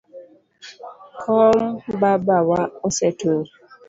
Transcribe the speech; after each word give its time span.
Kom 1.21 1.59
baba 2.01 2.37
wa 2.49 2.61
osetur. 2.87 3.45